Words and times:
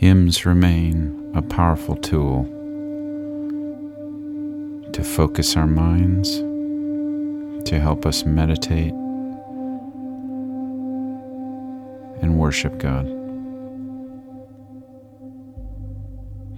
hymns 0.00 0.46
remain 0.46 1.30
a 1.34 1.42
powerful 1.42 1.94
tool 1.94 2.44
to 4.94 5.04
focus 5.04 5.58
our 5.58 5.66
minds, 5.66 6.38
to 7.68 7.78
help 7.78 8.06
us 8.06 8.24
meditate 8.24 8.94
and 12.22 12.38
worship 12.38 12.78
God. 12.78 13.04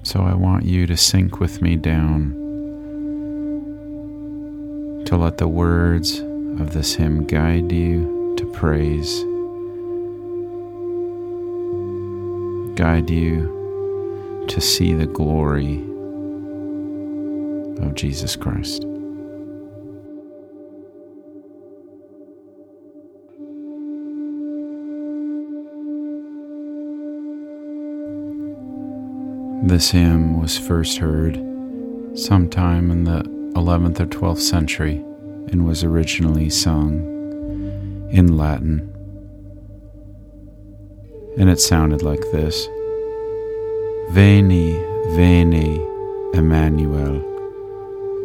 So 0.05 0.21
I 0.23 0.35
want 0.35 0.65
you 0.65 0.87
to 0.87 0.97
sink 0.97 1.41
with 1.41 1.61
me 1.61 1.75
down 1.75 2.31
to 5.07 5.17
let 5.17 5.39
the 5.39 5.49
words 5.49 6.21
of 6.61 6.75
this 6.75 6.95
hymn 6.95 7.27
guide 7.27 7.73
you 7.73 8.37
to 8.39 8.47
praise, 8.53 9.25
guide 12.75 13.11
you 13.11 14.45
to 14.49 14.61
see 14.61 14.93
the 14.93 15.07
glory 15.07 15.79
of 17.87 17.95
Jesus 17.95 18.37
Christ. 18.37 18.87
This 29.65 29.91
hymn 29.93 30.41
was 30.41 30.59
first 30.59 30.99
heard 30.99 31.37
sometime 32.15 32.91
in 32.91 33.05
the 33.05 33.23
11th 33.55 34.01
or 34.01 34.07
12th 34.07 34.41
century 34.41 34.97
and 35.49 35.65
was 35.65 35.85
originally 35.85 36.51
sung 36.51 38.09
in 38.11 38.37
Latin. 38.37 38.92
And 41.39 41.49
it 41.49 41.61
sounded 41.61 42.03
like 42.03 42.21
this 42.31 42.69
Veni, 44.11 44.73
veni, 45.17 45.81
Emmanuel, 46.35 47.23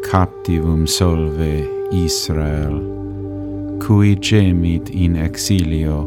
captivum 0.04 0.86
solve 0.86 1.68
Israel, 1.94 3.80
cui 3.80 4.16
gemit 4.18 4.90
in 4.90 5.16
exilio 5.16 6.06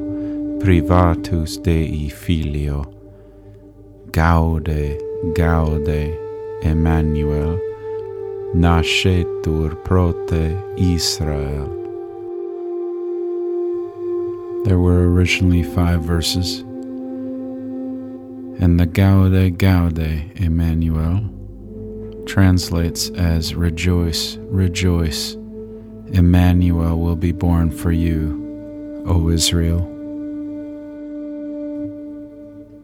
privatus 0.60 1.56
Dei 1.62 2.10
filio. 2.10 2.84
Gaude, 4.10 4.98
gaude, 5.34 6.18
Emmanuel, 6.62 7.58
nascetur 8.54 9.74
prote 9.84 10.54
Israel. 10.76 11.68
There 14.64 14.78
were 14.78 15.08
originally 15.10 15.62
five 15.62 16.02
verses, 16.02 16.62
and 18.60 18.78
the 18.78 18.84
Gaude, 18.84 19.56
Gaude, 19.56 20.32
Emmanuel 20.36 21.24
translates 22.26 23.08
as 23.10 23.54
Rejoice, 23.54 24.36
rejoice, 24.36 25.32
Emmanuel 26.12 27.00
will 27.00 27.16
be 27.16 27.32
born 27.32 27.70
for 27.70 27.90
you, 27.90 29.02
O 29.06 29.30
Israel. 29.30 29.80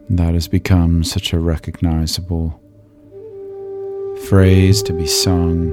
That 0.08 0.32
has 0.32 0.48
become 0.48 1.04
such 1.04 1.34
a 1.34 1.38
recognizable 1.38 2.58
phrase 4.30 4.82
to 4.84 4.94
be 4.94 5.06
sung 5.06 5.72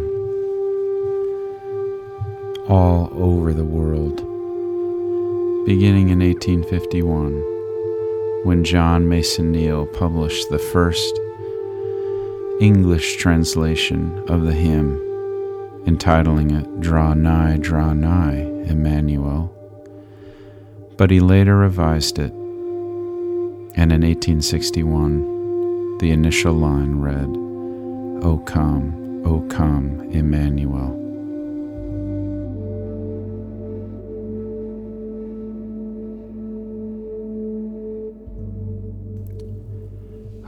all 2.68 3.10
over 3.14 3.54
the 3.54 3.64
world, 3.64 4.18
beginning 5.66 6.10
in 6.10 6.20
1851 6.20 7.53
when 8.44 8.64
John 8.64 9.10
Mason 9.10 9.52
Neale 9.52 9.86
published 9.86 10.50
the 10.50 10.60
first 10.60 11.20
English 12.60 13.18
translation 13.18 14.24
of 14.28 14.44
the 14.44 14.54
hymn, 14.54 15.00
entitling 15.86 16.52
it 16.52 16.80
Draw 16.80 17.14
Nigh, 17.16 17.58
Draw 17.58 17.94
Nigh, 17.94 18.42
Emmanuel. 18.66 19.50
But 20.98 21.12
he 21.12 21.20
later 21.20 21.58
revised 21.58 22.20
it 22.20 22.34
and 23.76 23.92
in 23.92 24.02
1861, 24.02 25.98
the 25.98 26.12
initial 26.12 26.54
line 26.54 27.00
read, 27.00 27.26
O 28.24 28.38
come, 28.46 29.24
O 29.26 29.42
come, 29.50 30.12
Emmanuel. 30.12 31.03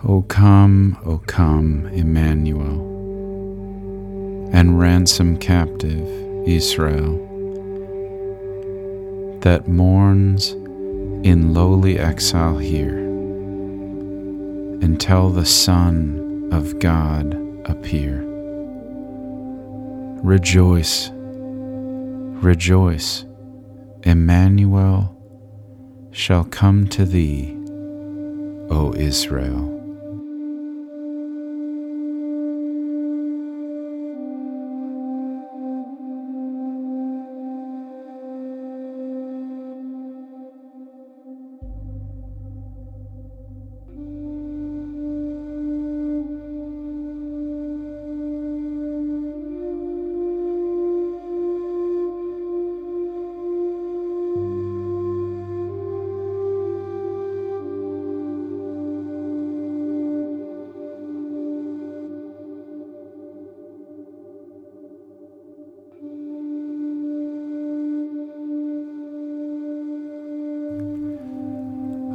O 0.04 0.22
come, 0.24 0.98
O 1.06 1.20
come, 1.20 1.88
Emmanuel, 1.88 2.82
and 4.52 4.80
ransom 4.80 5.38
captive 5.38 6.08
Israel 6.48 7.22
that 9.42 9.68
mourns 9.68 10.52
in 11.24 11.54
lowly 11.54 11.98
exile 11.98 12.58
here 12.58 12.98
until 14.82 15.30
the 15.30 15.46
Son 15.46 16.50
of 16.52 16.78
God 16.80 17.34
appear. 17.66 18.22
Rejoice, 20.24 21.10
rejoice, 21.14 23.26
Emmanuel 24.04 25.16
shall 26.12 26.44
come 26.44 26.88
to 26.90 27.06
thee, 27.06 27.56
O 28.70 28.94
Israel. 28.96 29.75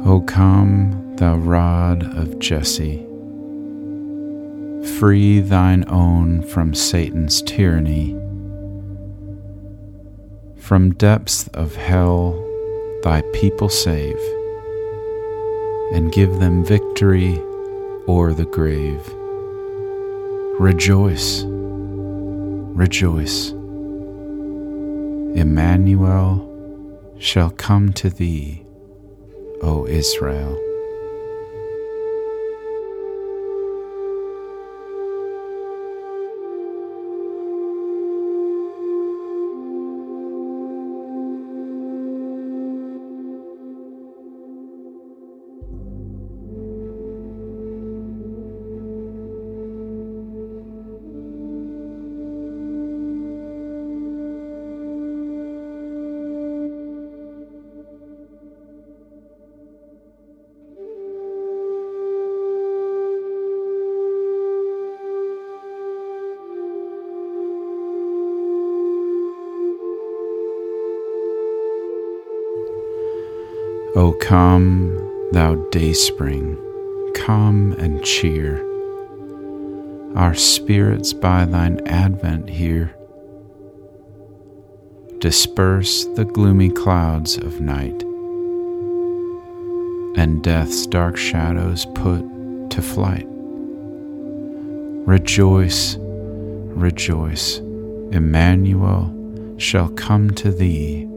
O 0.03 0.19
come, 0.19 1.15
thou 1.17 1.37
rod 1.37 2.01
of 2.17 2.39
Jesse, 2.39 3.05
free 4.97 5.39
thine 5.39 5.85
own 5.87 6.41
from 6.41 6.73
Satan's 6.73 7.43
tyranny. 7.43 8.17
From 10.57 10.95
depths 10.95 11.47
of 11.49 11.75
hell 11.75 12.31
thy 13.03 13.21
people 13.31 13.69
save, 13.69 14.17
and 15.93 16.11
give 16.11 16.39
them 16.39 16.65
victory 16.65 17.39
o'er 18.07 18.33
the 18.33 18.45
grave. 18.45 19.07
Rejoice, 20.59 21.43
rejoice. 21.45 23.51
Emmanuel 25.35 26.47
shall 27.19 27.51
come 27.51 27.93
to 27.93 28.09
thee 28.09 28.60
O 29.63 29.85
Israel. 29.87 30.70
O 73.93 74.13
come, 74.13 75.29
thou 75.33 75.55
dayspring, 75.69 76.57
come 77.13 77.73
and 77.73 78.01
cheer 78.05 78.65
our 80.15 80.33
spirits 80.33 81.11
by 81.11 81.43
thine 81.43 81.85
advent 81.87 82.49
here. 82.49 82.95
Disperse 85.19 86.05
the 86.15 86.23
gloomy 86.23 86.69
clouds 86.69 87.35
of 87.37 87.59
night, 87.59 88.01
and 90.17 90.41
death's 90.41 90.87
dark 90.87 91.17
shadows 91.17 91.85
put 91.95 92.21
to 92.71 92.81
flight. 92.81 93.27
Rejoice, 95.05 95.97
rejoice, 95.99 97.57
Emmanuel 98.11 99.13
shall 99.57 99.89
come 99.89 100.31
to 100.31 100.49
thee, 100.49 101.07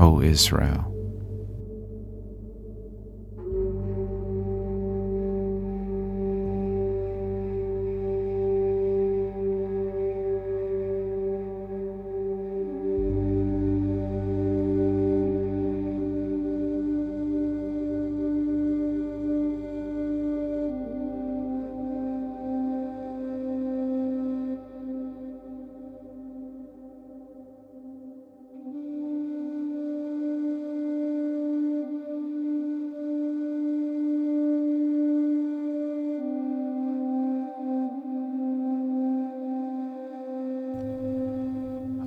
O 0.00 0.20
Israel. 0.20 0.89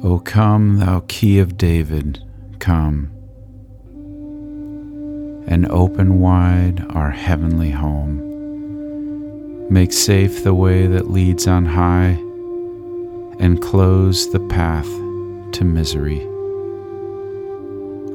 O 0.05 0.19
come, 0.19 0.79
thou 0.79 1.01
key 1.07 1.39
of 1.39 1.57
David, 1.57 2.21
come, 2.59 3.09
and 5.47 5.65
open 5.69 6.19
wide 6.19 6.85
our 6.89 7.09
heavenly 7.09 7.71
home. 7.71 8.19
Make 9.69 9.93
safe 9.93 10.43
the 10.43 10.53
way 10.53 10.87
that 10.87 11.09
leads 11.09 11.47
on 11.47 11.65
high, 11.65 12.19
and 13.39 13.61
close 13.61 14.29
the 14.29 14.41
path 14.41 14.89
to 15.53 15.63
misery. 15.63 16.21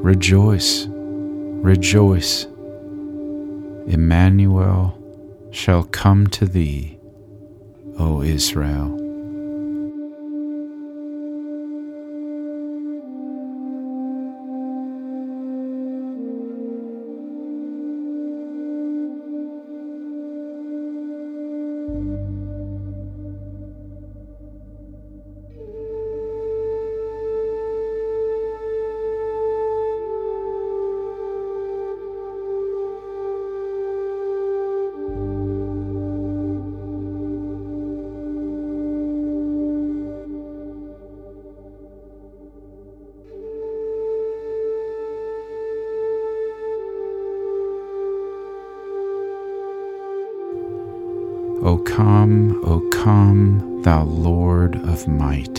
Rejoice, 0.03 0.87
rejoice, 0.91 2.45
Emmanuel 3.87 4.95
shall 5.53 5.85
come 5.85 6.27
to 6.27 6.45
thee, 6.45 6.99
O 7.99 8.21
Israel. 8.21 8.98
O 51.61 51.77
come, 51.77 52.65
O 52.65 52.81
come, 52.91 53.83
thou 53.83 54.05
Lord 54.05 54.77
of 54.77 55.09
might, 55.09 55.59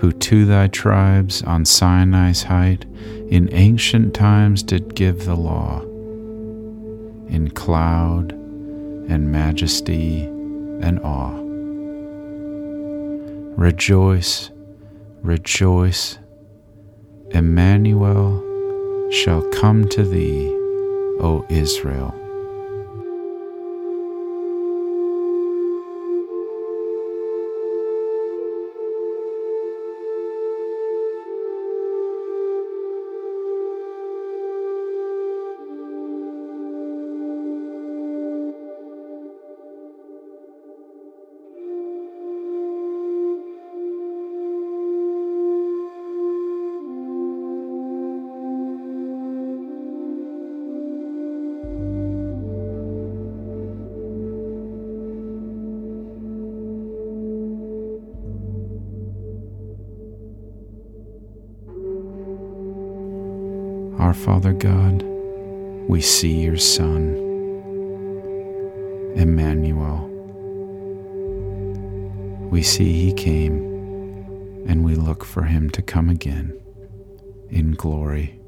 who 0.00 0.10
to 0.12 0.44
thy 0.44 0.66
tribes 0.66 1.42
on 1.44 1.64
Sinai's 1.64 2.42
height 2.42 2.86
in 3.28 3.48
ancient 3.52 4.12
times 4.12 4.64
did 4.64 4.96
give 4.96 5.26
the 5.26 5.36
law, 5.36 5.82
in 7.28 7.52
cloud 7.54 8.32
and 8.32 9.30
majesty 9.30 10.24
and 10.24 10.98
awe. 11.00 11.38
Rejoice, 13.56 14.50
rejoice, 15.22 16.18
Emmanuel 17.30 18.42
shall 19.12 19.42
come 19.52 19.88
to 19.90 20.02
thee, 20.02 20.48
O 21.20 21.46
Israel. 21.48 22.19
Our 64.00 64.14
Father 64.14 64.54
God, 64.54 65.02
we 65.86 66.00
see 66.00 66.40
your 66.40 66.56
Son, 66.56 67.16
Emmanuel. 69.14 70.08
We 72.50 72.62
see 72.62 72.94
he 72.94 73.12
came, 73.12 73.58
and 74.66 74.86
we 74.86 74.94
look 74.94 75.22
for 75.22 75.42
him 75.42 75.68
to 75.72 75.82
come 75.82 76.08
again 76.08 76.58
in 77.50 77.72
glory. 77.72 78.39